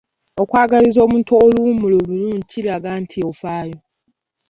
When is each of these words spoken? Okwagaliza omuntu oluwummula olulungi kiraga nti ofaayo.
Okwagaliza 0.41 0.99
omuntu 1.05 1.31
oluwummula 1.43 1.95
olulungi 2.01 2.47
kiraga 2.51 2.91
nti 3.01 3.17
ofaayo. 3.29 3.77